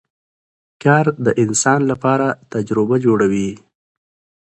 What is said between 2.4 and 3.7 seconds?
تجربه جوړوي